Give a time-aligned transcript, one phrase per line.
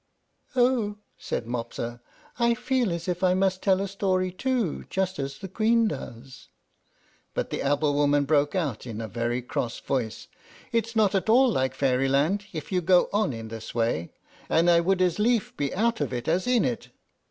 [0.55, 2.01] "Oh!" said Mopsa;
[2.39, 6.47] "I feel as if I must tell a story too, just as the Queen does."
[7.35, 10.27] But the apple woman broke out in a very cross voice,
[10.71, 14.11] "It's not at all like Fairyland, if you go on in this way,
[14.49, 16.89] and I would as lieve be out of it as in it."